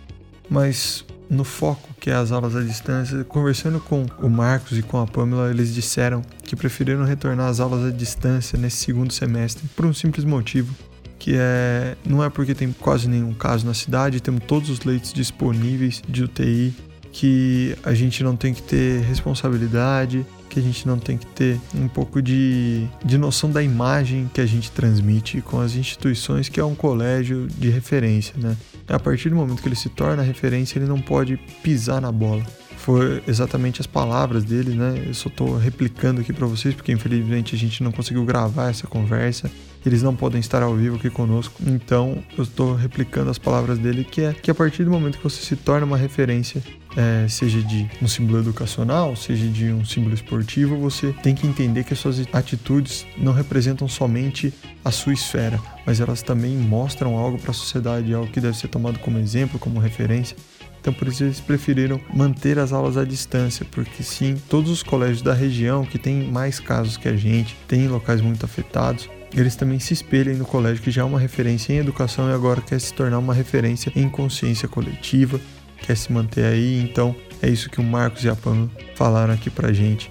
Mas 0.48 1.06
no 1.30 1.42
foco 1.42 1.88
que 1.98 2.10
é 2.10 2.14
as 2.14 2.30
aulas 2.30 2.54
à 2.54 2.60
distância, 2.60 3.24
conversando 3.24 3.80
com 3.80 4.04
o 4.20 4.28
Marcos 4.28 4.76
e 4.76 4.82
com 4.82 5.00
a 5.00 5.06
Pamela, 5.06 5.50
eles 5.50 5.72
disseram 5.72 6.20
que 6.42 6.54
preferiram 6.54 7.02
retornar 7.02 7.48
às 7.48 7.60
aulas 7.60 7.86
à 7.86 7.90
distância 7.90 8.58
nesse 8.58 8.76
segundo 8.76 9.10
semestre 9.10 9.66
por 9.74 9.86
um 9.86 9.94
simples 9.94 10.26
motivo, 10.26 10.74
que 11.18 11.34
é 11.34 11.96
não 12.04 12.22
é 12.22 12.28
porque 12.28 12.54
tem 12.54 12.72
quase 12.78 13.08
nenhum 13.08 13.32
caso 13.32 13.64
na 13.64 13.72
cidade, 13.72 14.20
temos 14.20 14.44
todos 14.46 14.68
os 14.68 14.80
leitos 14.80 15.14
disponíveis 15.14 16.02
de 16.06 16.24
UTI, 16.24 16.74
que 17.14 17.76
a 17.84 17.94
gente 17.94 18.24
não 18.24 18.34
tem 18.34 18.52
que 18.52 18.60
ter 18.60 19.00
responsabilidade, 19.02 20.26
que 20.50 20.58
a 20.58 20.62
gente 20.62 20.84
não 20.84 20.98
tem 20.98 21.16
que 21.16 21.26
ter 21.26 21.60
um 21.72 21.86
pouco 21.86 22.20
de, 22.20 22.88
de 23.04 23.16
noção 23.16 23.48
da 23.52 23.62
imagem 23.62 24.28
que 24.34 24.40
a 24.40 24.46
gente 24.46 24.72
transmite 24.72 25.40
com 25.40 25.60
as 25.60 25.76
instituições 25.76 26.48
que 26.48 26.58
é 26.58 26.64
um 26.64 26.74
colégio 26.74 27.46
de 27.46 27.70
referência, 27.70 28.34
né? 28.36 28.56
A 28.88 28.98
partir 28.98 29.30
do 29.30 29.36
momento 29.36 29.62
que 29.62 29.68
ele 29.68 29.76
se 29.76 29.88
torna 29.88 30.24
referência, 30.24 30.76
ele 30.76 30.86
não 30.86 31.00
pode 31.00 31.36
pisar 31.62 32.00
na 32.00 32.10
bola. 32.10 32.44
Foi 32.76 33.22
exatamente 33.28 33.80
as 33.80 33.86
palavras 33.86 34.44
dele, 34.44 34.74
né? 34.74 35.04
Eu 35.06 35.14
só 35.14 35.28
estou 35.28 35.56
replicando 35.56 36.20
aqui 36.20 36.32
para 36.32 36.48
vocês, 36.48 36.74
porque 36.74 36.90
infelizmente 36.90 37.54
a 37.54 37.58
gente 37.58 37.80
não 37.80 37.92
conseguiu 37.92 38.24
gravar 38.24 38.70
essa 38.70 38.88
conversa 38.88 39.48
eles 39.84 40.02
não 40.02 40.14
podem 40.14 40.40
estar 40.40 40.62
ao 40.62 40.74
vivo 40.74 40.96
aqui 40.96 41.10
conosco. 41.10 41.54
Então 41.66 42.22
eu 42.36 42.44
estou 42.44 42.74
replicando 42.74 43.30
as 43.30 43.38
palavras 43.38 43.78
dele, 43.78 44.04
que 44.04 44.22
é 44.22 44.32
que 44.32 44.50
a 44.50 44.54
partir 44.54 44.84
do 44.84 44.90
momento 44.90 45.18
que 45.18 45.24
você 45.24 45.42
se 45.42 45.56
torna 45.56 45.86
uma 45.86 45.96
referência, 45.96 46.62
é, 46.96 47.26
seja 47.28 47.60
de 47.60 47.88
um 48.00 48.06
símbolo 48.06 48.38
educacional, 48.38 49.16
seja 49.16 49.46
de 49.46 49.72
um 49.72 49.84
símbolo 49.84 50.14
esportivo, 50.14 50.76
você 50.78 51.12
tem 51.12 51.34
que 51.34 51.46
entender 51.46 51.84
que 51.84 51.92
as 51.92 51.98
suas 51.98 52.20
atitudes 52.32 53.06
não 53.16 53.32
representam 53.32 53.88
somente 53.88 54.52
a 54.84 54.90
sua 54.90 55.12
esfera, 55.12 55.60
mas 55.84 56.00
elas 56.00 56.22
também 56.22 56.56
mostram 56.56 57.16
algo 57.16 57.38
para 57.38 57.50
a 57.50 57.54
sociedade, 57.54 58.14
algo 58.14 58.30
que 58.30 58.40
deve 58.40 58.56
ser 58.56 58.68
tomado 58.68 58.98
como 59.00 59.18
exemplo, 59.18 59.58
como 59.58 59.80
referência. 59.80 60.36
Então 60.80 60.92
por 60.92 61.08
isso 61.08 61.24
eles 61.24 61.40
preferiram 61.40 61.98
manter 62.12 62.58
as 62.58 62.70
aulas 62.70 62.98
à 62.98 63.04
distância, 63.04 63.66
porque 63.70 64.02
sim, 64.02 64.36
todos 64.50 64.70
os 64.70 64.82
colégios 64.82 65.22
da 65.22 65.32
região 65.32 65.84
que 65.84 65.98
têm 65.98 66.30
mais 66.30 66.60
casos 66.60 66.98
que 66.98 67.08
a 67.08 67.16
gente, 67.16 67.56
têm 67.66 67.88
locais 67.88 68.20
muito 68.20 68.44
afetados, 68.44 69.08
eles 69.34 69.56
também 69.56 69.78
se 69.78 69.92
espelham 69.92 70.36
no 70.36 70.44
colégio 70.44 70.82
que 70.82 70.90
já 70.90 71.02
é 71.02 71.04
uma 71.04 71.18
referência 71.18 71.72
em 71.72 71.78
educação 71.78 72.28
e 72.28 72.32
agora 72.32 72.60
quer 72.60 72.80
se 72.80 72.92
tornar 72.94 73.18
uma 73.18 73.34
referência 73.34 73.92
em 73.96 74.08
consciência 74.08 74.68
coletiva, 74.68 75.40
quer 75.82 75.96
se 75.96 76.12
manter 76.12 76.44
aí. 76.44 76.80
Então 76.80 77.14
é 77.42 77.48
isso 77.48 77.68
que 77.68 77.80
o 77.80 77.84
Marcos 77.84 78.24
e 78.24 78.28
a 78.28 78.36
Pamela 78.36 78.70
falaram 78.94 79.34
aqui 79.34 79.50
pra 79.50 79.72
gente. 79.72 80.10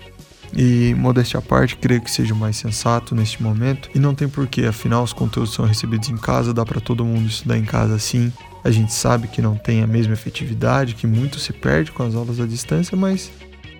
E 0.55 0.93
modéstia 0.95 1.39
à 1.39 1.41
parte, 1.41 1.75
creio 1.75 2.01
que 2.01 2.11
seja 2.11 2.33
o 2.33 2.37
mais 2.37 2.57
sensato 2.57 3.15
neste 3.15 3.41
momento. 3.41 3.89
E 3.95 3.99
não 3.99 4.13
tem 4.13 4.29
porquê, 4.29 4.65
afinal 4.65 5.03
os 5.03 5.13
conteúdos 5.13 5.53
são 5.53 5.65
recebidos 5.65 6.09
em 6.09 6.17
casa, 6.17 6.53
dá 6.53 6.63
para 6.63 6.79
todo 6.79 7.03
mundo 7.03 7.27
estudar 7.27 7.57
em 7.57 7.65
casa 7.65 7.97
sim. 7.97 8.31
A 8.63 8.69
gente 8.69 8.93
sabe 8.93 9.27
que 9.27 9.41
não 9.41 9.55
tem 9.55 9.81
a 9.81 9.87
mesma 9.87 10.13
efetividade, 10.13 10.95
que 10.95 11.07
muito 11.07 11.39
se 11.39 11.51
perde 11.51 11.91
com 11.91 12.03
as 12.03 12.13
aulas 12.15 12.39
à 12.39 12.45
distância, 12.45 12.95
mas 12.95 13.31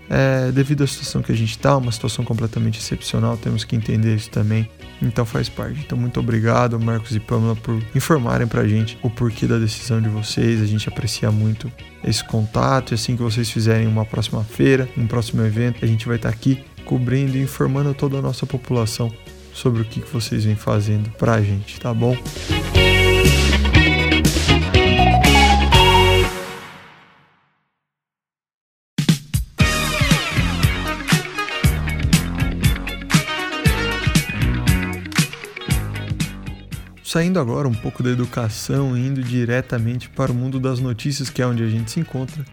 é, 0.10 0.52
devido 0.52 0.84
à 0.84 0.88
situação 0.88 1.22
que 1.22 1.32
a 1.32 1.36
gente 1.36 1.52
está, 1.52 1.78
uma 1.78 1.92
situação 1.92 2.26
completamente 2.26 2.80
excepcional, 2.80 3.38
temos 3.38 3.64
que 3.64 3.76
entender 3.76 4.16
isso 4.16 4.30
também. 4.30 4.70
Então 5.04 5.26
faz 5.26 5.50
parte. 5.50 5.82
Então 5.86 5.98
muito 5.98 6.20
obrigado, 6.20 6.80
Marcos 6.80 7.16
e 7.16 7.20
Pamela, 7.20 7.56
por 7.56 7.82
informarem 7.94 8.48
pra 8.48 8.68
gente 8.68 8.98
o 9.02 9.10
porquê 9.10 9.46
da 9.46 9.58
decisão 9.58 10.02
de 10.02 10.10
vocês. 10.10 10.62
A 10.62 10.66
gente 10.66 10.88
aprecia 10.88 11.32
muito 11.32 11.72
esse 12.04 12.24
contato 12.24 12.92
e 12.92 12.96
assim 12.96 13.16
que 13.16 13.22
vocês 13.22 13.50
fizerem 13.50 13.88
uma 13.88 14.06
próxima 14.06 14.44
feira, 14.44 14.88
um 14.98 15.08
próximo 15.08 15.44
evento, 15.44 15.84
a 15.84 15.88
gente 15.88 16.08
vai 16.08 16.16
estar 16.16 16.30
tá 16.30 16.36
aqui 16.36 16.64
cobrindo 16.86 17.38
e 17.38 17.42
informando 17.42 17.94
toda 17.94 18.18
a 18.18 18.22
nossa 18.22 18.46
população 18.46 19.12
sobre 19.54 19.82
o 19.82 19.86
que 19.86 20.02
vocês 20.12 20.46
vêm 20.46 20.56
fazendo 20.56 21.10
pra 21.12 21.42
gente, 21.42 21.80
tá 21.80 21.94
bom? 21.94 22.18
Saindo 37.14 37.40
agora 37.40 37.68
um 37.68 37.74
pouco 37.76 38.02
da 38.02 38.10
educação 38.10 38.98
e 38.98 39.06
indo 39.06 39.22
diretamente 39.22 40.10
para 40.10 40.32
o 40.32 40.36
mundo 40.36 40.60
das 40.60 40.80
notícias, 40.80 41.30
que 41.30 41.44
é 41.44 41.46
onde 41.46 41.62
a 41.62 41.70
gente 41.70 41.92
se 41.92 42.00
encontra. 42.00 42.44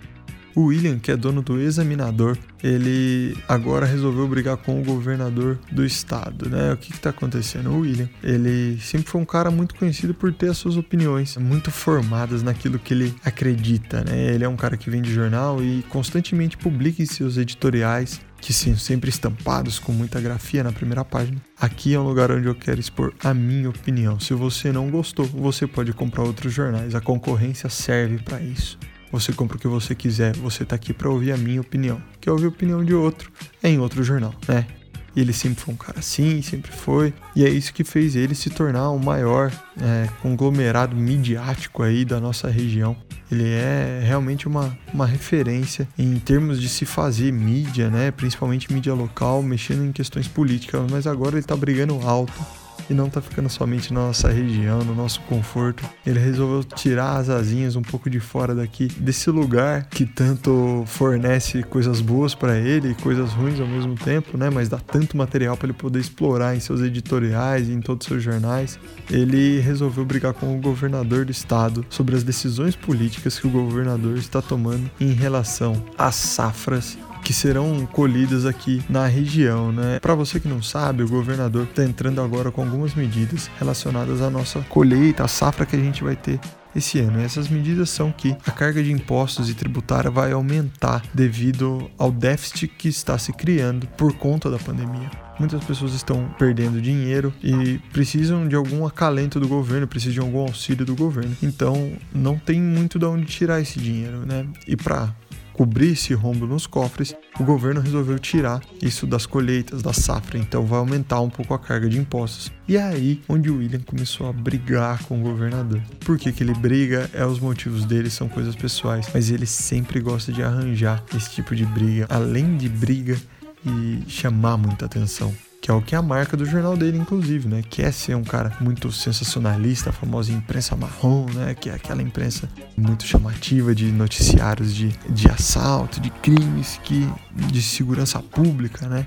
O 0.55 0.65
William, 0.65 0.99
que 0.99 1.11
é 1.11 1.17
dono 1.17 1.41
do 1.41 1.59
Examinador, 1.59 2.37
ele 2.63 3.35
agora 3.49 3.87
resolveu 3.87 4.29
brigar 4.29 4.59
com 4.59 4.79
o 4.79 4.85
governador 4.85 5.59
do 5.73 5.83
estado, 5.83 6.51
né? 6.51 6.75
O 6.75 6.77
que 6.77 6.93
está 6.93 7.09
acontecendo? 7.09 7.71
O 7.71 7.81
William, 7.81 8.07
ele 8.23 8.79
sempre 8.83 9.11
foi 9.11 9.19
um 9.23 9.25
cara 9.25 9.51
muito 9.51 9.75
conhecido 9.75 10.13
por 10.13 10.31
ter 10.31 10.51
as 10.51 10.59
suas 10.59 10.77
opiniões 10.77 11.39
muito 11.39 11.71
formadas 11.71 12.43
naquilo 12.43 12.79
que 12.79 12.93
ele 12.93 13.15
acredita, 13.25 14.05
né? 14.05 14.35
Ele 14.35 14.45
é 14.45 14.49
um 14.49 14.57
cara 14.57 14.77
que 14.77 14.91
vem 14.91 15.01
de 15.01 15.11
jornal 15.11 15.65
e 15.65 15.83
constantemente 15.89 16.59
publica 16.59 17.03
em 17.03 17.07
seus 17.07 17.39
editoriais 17.39 18.21
que 18.41 18.53
sim, 18.53 18.75
sempre 18.77 19.11
estampados 19.11 19.79
com 19.79 19.93
muita 19.93 20.21
grafia 20.21 20.65
na 20.65 20.73
primeira 20.73 21.05
página. 21.05 21.41
Aqui 21.61 21.95
é 21.95 22.01
um 22.01 22.05
lugar 22.05 22.31
onde 22.31 22.47
eu 22.47 22.55
quero 22.55 22.81
expor 22.81 23.13
a 23.23 23.35
minha 23.35 23.69
opinião. 23.69 24.19
Se 24.19 24.35
você 24.35 24.73
não 24.73 24.91
gostou, 24.91 25.27
você 25.27 25.67
pode 25.67 25.93
comprar 25.93 26.23
outros 26.23 26.53
jornais. 26.53 26.95
A 26.95 27.01
concorrência 27.01 27.69
serve 27.69 28.19
para 28.19 28.41
isso. 28.41 28.79
Você 29.13 29.33
compra 29.33 29.57
o 29.57 29.61
que 29.61 29.67
você 29.67 29.95
quiser, 29.95 30.37
você 30.37 30.65
tá 30.65 30.77
aqui 30.77 30.93
para 30.95 31.11
ouvir 31.11 31.33
a 31.33 31.37
minha 31.37 31.61
opinião. 31.61 32.01
Quer 32.21 32.31
ouvir 32.31 32.47
a 32.47 32.49
opinião 32.49 32.85
de 32.85 32.95
outro? 32.95 33.31
É 33.63 33.69
em 33.69 33.79
outro 33.79 34.05
jornal, 34.05 34.35
né? 34.47 34.67
E 35.15 35.21
ele 35.21 35.33
sempre 35.33 35.63
foi 35.63 35.75
um 35.75 35.77
cara 35.77 35.99
assim, 35.99 36.41
sempre 36.43 36.71
foi. 36.71 37.13
E 37.35 37.45
é 37.45 37.49
isso 37.49 37.73
que 37.73 37.85
fez 37.85 38.15
ele 38.15 38.35
se 38.35 38.51
tornar 38.51 38.91
o 38.91 38.99
maior 38.99 39.53
é, 39.81 40.09
conglomerado 40.23 40.97
midiático 40.97 41.83
aí 41.83 42.05
da 42.05 42.21
nossa 42.21 42.49
região. 42.49 42.97
Ele 43.31 43.49
é 43.49 44.03
realmente 44.05 44.49
uma, 44.49 44.77
uma 44.93 45.07
referência 45.07 45.89
em 45.97 46.19
termos 46.19 46.61
de 46.61 46.69
se 46.69 46.85
fazer 46.85 47.33
mídia, 47.33 47.89
né? 47.89 48.11
Principalmente 48.11 48.73
mídia 48.73 48.93
local, 48.93 49.43
mexendo 49.43 49.85
em 49.85 49.93
questões 49.93 50.27
políticas. 50.27 50.81
Mas 50.91 51.07
agora 51.07 51.37
ele 51.37 51.47
tá 51.47 51.55
brigando 51.55 52.01
alto 52.07 52.60
e 52.91 52.95
não 52.95 53.09
tá 53.09 53.21
ficando 53.21 53.49
somente 53.49 53.95
na 53.95 54.01
nossa 54.01 54.29
região, 54.29 54.81
no 54.81 54.95
nosso 54.95 55.21
conforto. 55.23 55.89
Ele 56.05 56.19
resolveu 56.19 56.65
tirar 56.65 57.17
as 57.17 57.29
asinhas 57.29 57.77
um 57.77 57.83
pouco 57.83 58.11
de 58.11 58.19
fora 58.19 58.55
daqui, 58.55 58.89
desse 58.99 59.31
lugar 59.31 59.85
que 59.85 60.05
tanto 60.05 60.83
fornece 60.87 61.63
coisas 61.63 62.01
boas 62.01 62.35
para 62.35 62.59
ele 62.59 62.91
e 62.91 62.95
coisas 62.95 63.33
ruins 63.33 63.61
ao 63.61 63.67
mesmo 63.67 63.95
tempo, 63.95 64.37
né? 64.37 64.51
Mas 64.51 64.69
dá 64.69 64.79
tanto 64.79 65.17
material 65.17 65.57
para 65.57 65.69
ele 65.69 65.79
poder 65.79 66.01
explorar 66.01 66.57
em 66.57 66.61
seus 66.61 66.81
editoriais 66.81 67.69
e 67.69 67.73
em 67.73 67.81
todos 67.81 68.07
os 68.07 68.09
seus 68.09 68.23
jornais. 68.23 68.79
Ele 69.09 69.61
resolveu 69.61 70.05
brigar 70.05 70.35
com 70.35 70.57
o 70.57 70.61
governador 70.61 71.25
do 71.25 71.31
estado 71.31 71.87
sobre 71.89 72.17
as 72.17 72.25
decisões 72.25 72.75
políticas 72.75 73.39
que 73.39 73.47
o 73.47 73.51
governador 73.51 74.17
está 74.17 74.43
tomando 74.43 74.91
em 75.01 75.13
relação 75.13 75.85
às 75.97 76.17
safras 76.17 76.99
que 77.23 77.33
serão 77.33 77.87
colhidas 77.87 78.47
aqui 78.47 78.83
na 78.89 79.07
região, 79.07 79.73
né? 79.73 79.99
Para 80.01 80.15
você 80.15 80.41
que 80.41 80.49
não 80.49 80.63
sabe, 80.63 81.03
o 81.03 81.09
governador 81.09 81.65
está 81.65 81.85
entrando 81.85 82.21
agora 82.21 82.51
com 82.51 82.63
algumas 82.63 82.95
medidas 82.95 83.51
relacionadas 83.59 84.21
à 84.21 84.31
nossa 84.31 84.61
colheita, 84.69 85.25
à 85.25 85.29
safra 85.29 85.67
que 85.67 85.77
a 85.77 85.81
gente 85.81 86.03
vai 86.03 86.17
ter 86.17 86.41
esse 86.75 86.99
ano. 87.01 87.21
E 87.21 87.25
essas 87.25 87.49
medidas 87.49 87.91
são 87.91 88.13
que 88.13 88.37
a 88.47 88.51
carga 88.51 88.83
de 88.83 88.93
impostos 88.93 89.51
e 89.51 89.55
tributária 89.55 90.11
vai 90.11 90.33
aumentar 90.33 91.03
devido 91.13 91.91
ao 91.99 92.11
déficit 92.11 92.69
que 92.69 92.89
está 92.89 93.19
se 93.19 93.33
criando 93.33 93.87
por 93.97 94.13
conta 94.15 94.51
da 94.51 94.59
pandemia. 94.59 95.11
Muitas 95.39 95.65
pessoas 95.65 95.95
estão 95.95 96.29
perdendo 96.39 96.83
dinheiro 96.83 97.33
e 97.43 97.79
precisam 97.93 98.47
de 98.47 98.55
algum 98.55 98.87
acalento 98.87 99.41
do 99.41 99.49
governo, 99.49 99.89
precisam 99.89 100.13
de 100.13 100.21
algum 100.21 100.41
auxílio 100.41 100.85
do 100.85 100.95
governo. 100.95 101.35
Então, 101.43 101.93
não 102.13 102.39
tem 102.39 102.61
muito 102.61 102.99
de 102.99 103.07
onde 103.07 103.25
tirar 103.25 103.59
esse 103.59 103.81
dinheiro, 103.81 104.27
né? 104.27 104.47
E 104.69 104.77
para 104.77 105.15
cobrir 105.61 105.93
esse 105.93 106.15
rombo 106.15 106.47
nos 106.47 106.67
cofres, 106.67 107.15
o 107.39 107.45
governo 107.45 107.83
resolveu 107.83 108.19
tirar 108.19 108.63
isso 108.81 109.07
das 109.07 109.27
colheitas, 109.27 109.83
da 109.83 109.93
safra, 109.93 110.39
então 110.39 110.65
vai 110.65 110.79
aumentar 110.79 111.21
um 111.21 111.29
pouco 111.29 111.53
a 111.53 111.59
carga 111.59 111.87
de 111.87 111.99
impostos. 111.99 112.51
E 112.67 112.79
é 112.79 112.83
aí 112.83 113.21
onde 113.29 113.51
o 113.51 113.59
William 113.59 113.81
começou 113.81 114.27
a 114.27 114.33
brigar 114.33 115.05
com 115.05 115.21
o 115.21 115.23
governador. 115.23 115.83
Por 116.03 116.17
que, 116.17 116.33
que 116.33 116.43
ele 116.43 116.55
briga? 116.55 117.11
É 117.13 117.27
os 117.27 117.39
motivos 117.39 117.85
dele, 117.85 118.09
são 118.09 118.27
coisas 118.27 118.57
pessoais, 118.57 119.11
mas 119.13 119.31
ele 119.31 119.45
sempre 119.45 120.01
gosta 120.01 120.33
de 120.33 120.43
arranjar 120.43 121.05
esse 121.15 121.31
tipo 121.31 121.55
de 121.55 121.67
briga, 121.67 122.07
além 122.09 122.57
de 122.57 122.71
briga 122.71 123.21
e 123.63 124.03
chamar 124.09 124.57
muita 124.57 124.87
atenção 124.87 125.31
que 125.61 125.71
é 125.71 125.75
o 125.75 125.83
que 125.83 125.95
é 125.95 125.99
a 125.99 126.03
marca 126.03 126.37
do 126.37 126.47
jornal 126.47 126.77
dele, 126.77 126.97
inclusive, 126.97 127.47
né? 127.49 127.63
Quer 127.69 127.89
é 127.89 127.93
ser 127.93 128.15
um 128.15 128.25
cara 128.25 128.57
muito 128.61 128.91
sensacionalista, 128.91 129.91
a 129.91 129.93
famosa 129.93 130.33
imprensa 130.33 130.75
marrom, 130.75 131.27
né? 131.35 131.55
Que 131.55 131.69
é 131.69 131.75
aquela 131.75 132.01
imprensa 132.03 132.49
muito 132.77 133.05
chamativa 133.05 133.75
de 133.75 133.93
noticiários 133.93 134.75
de, 134.75 134.89
de 135.11 135.29
assalto, 135.29 136.01
de 136.01 136.11
crimes, 136.11 136.81
que, 136.83 137.07
de 137.35 137.61
segurança 137.61 138.21
pública, 138.21 138.89
né? 138.89 139.07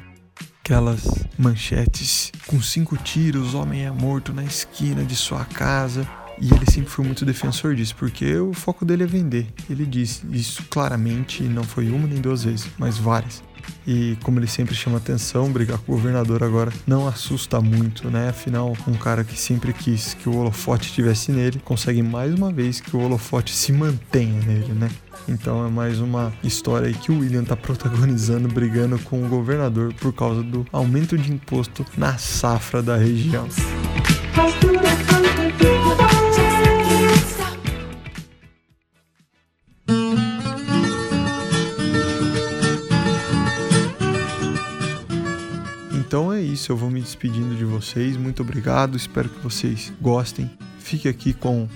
aquelas 0.64 1.04
manchetes 1.38 2.32
com 2.48 2.62
cinco 2.62 2.96
tiros, 2.96 3.54
homem 3.54 3.86
é 3.86 3.92
morto 3.92 4.32
na 4.32 4.46
esquina 4.46 5.04
de 5.04 5.14
sua 5.14 5.44
casa. 5.44 6.08
E 6.40 6.52
ele 6.52 6.66
sempre 6.72 6.90
foi 6.90 7.06
muito 7.06 7.26
defensor 7.26 7.76
disso, 7.76 7.96
porque 7.96 8.36
o 8.38 8.54
foco 8.54 8.86
dele 8.86 9.04
é 9.04 9.06
vender. 9.06 9.48
Ele 9.70 9.86
disse 9.86 10.26
isso 10.32 10.64
claramente, 10.70 11.44
não 11.44 11.64
foi 11.64 11.90
uma 11.90 12.08
nem 12.08 12.20
duas 12.20 12.44
vezes, 12.44 12.68
mas 12.78 12.98
várias. 12.98 13.44
E 13.86 14.18
como 14.24 14.40
ele 14.40 14.48
sempre 14.48 14.76
chama 14.76 14.98
atenção, 14.98 15.52
brigar 15.52 15.78
com 15.80 15.92
o 15.92 15.96
governador 15.96 16.44
agora 16.44 16.72
não 16.88 17.08
assusta 17.08 17.60
muito, 17.60 18.10
né? 18.10 18.30
Afinal, 18.30 18.76
um 18.88 18.94
cara 18.94 19.24
que 19.24 19.40
sempre 19.40 19.74
quis 19.74 20.14
que 20.14 20.30
o 20.30 20.38
holofote 20.38 20.88
estivesse 20.88 21.32
nele, 21.32 21.60
consegue 21.64 22.02
mais 22.02 22.34
uma 22.34 22.52
vez 22.52 22.80
que 22.80 22.96
o 22.96 23.00
holofote 23.02 23.54
se 23.54 23.72
mantenha 23.72 24.40
nele, 24.42 24.74
né? 24.74 24.90
Então 25.28 25.66
é 25.66 25.70
mais 25.70 26.00
uma 26.00 26.34
história 26.44 26.88
aí 26.88 26.94
que 26.94 27.12
o 27.12 27.20
William 27.20 27.44
tá 27.44 27.56
protagonizando, 27.58 28.48
brigando 28.48 29.00
com 29.00 29.24
o 29.24 29.28
governador 29.28 29.94
por 29.94 30.14
causa 30.14 30.44
do 30.44 30.66
aumento 30.72 31.18
de 31.18 31.32
imposto 31.32 31.86
na 31.98 32.18
safra 32.18 32.82
da 32.82 32.96
região. 32.98 33.48
Isso, 46.44 46.72
eu 46.72 46.78
vou 46.78 46.90
me 46.90 47.02
despedindo 47.02 47.56
de 47.56 47.66
vocês. 47.66 48.18
Muito 48.18 48.42
obrigado, 48.42 48.98
espero 48.98 49.30
que 49.30 49.40
vocês 49.40 49.92
gostem. 50.02 50.50
Fique 50.80 51.08
aqui 51.08 51.34
com 51.34 51.68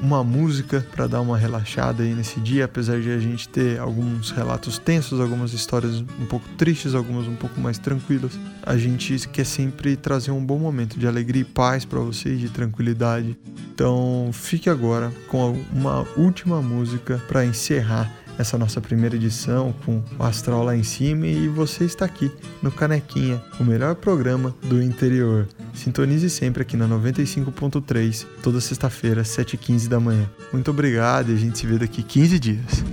uma 0.00 0.24
música 0.24 0.84
para 0.90 1.06
dar 1.06 1.20
uma 1.20 1.36
relaxada 1.36 2.02
aí 2.02 2.14
nesse 2.14 2.40
dia, 2.40 2.64
apesar 2.64 2.98
de 2.98 3.10
a 3.10 3.18
gente 3.18 3.46
ter 3.46 3.78
alguns 3.78 4.30
relatos 4.30 4.78
tensos, 4.78 5.20
algumas 5.20 5.52
histórias 5.52 6.00
um 6.00 6.24
pouco 6.26 6.48
tristes, 6.56 6.94
algumas 6.94 7.26
um 7.26 7.36
pouco 7.36 7.60
mais 7.60 7.76
tranquilas. 7.76 8.32
A 8.62 8.78
gente 8.78 9.28
quer 9.28 9.44
sempre 9.44 9.96
trazer 9.96 10.30
um 10.30 10.42
bom 10.42 10.58
momento 10.58 10.98
de 10.98 11.06
alegria 11.06 11.42
e 11.42 11.44
paz 11.44 11.84
para 11.84 12.00
vocês, 12.00 12.40
de 12.40 12.48
tranquilidade. 12.48 13.36
Então, 13.74 14.30
fique 14.32 14.70
agora 14.70 15.12
com 15.28 15.62
uma 15.70 16.06
última 16.16 16.62
música 16.62 17.22
para 17.28 17.44
encerrar 17.44 18.10
essa 18.38 18.58
nossa 18.58 18.80
primeira 18.80 19.16
edição 19.16 19.74
com 19.84 20.02
o 20.18 20.22
Astral 20.22 20.64
lá 20.64 20.76
em 20.76 20.82
cima 20.82 21.26
e 21.26 21.48
você 21.48 21.84
está 21.84 22.04
aqui 22.04 22.30
no 22.62 22.70
Canequinha, 22.70 23.42
o 23.58 23.64
melhor 23.64 23.94
programa 23.94 24.54
do 24.62 24.82
interior. 24.82 25.48
Sintonize 25.72 26.28
sempre 26.30 26.62
aqui 26.62 26.76
na 26.76 26.88
95.3, 26.88 28.26
toda 28.42 28.60
sexta-feira, 28.60 29.22
7h15 29.22 29.88
da 29.88 30.00
manhã. 30.00 30.28
Muito 30.52 30.70
obrigado 30.70 31.30
e 31.30 31.34
a 31.34 31.38
gente 31.38 31.58
se 31.58 31.66
vê 31.66 31.78
daqui 31.78 32.02
15 32.02 32.38
dias. 32.38 32.84